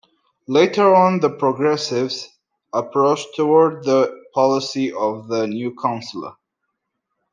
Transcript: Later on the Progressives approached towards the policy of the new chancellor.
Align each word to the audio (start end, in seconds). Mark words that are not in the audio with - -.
Later 0.47 0.95
on 0.95 1.19
the 1.19 1.29
Progressives 1.29 2.27
approached 2.73 3.35
towards 3.35 3.85
the 3.85 4.19
policy 4.33 4.91
of 4.91 5.27
the 5.27 5.45
new 5.45 5.75
chancellor. 5.79 6.37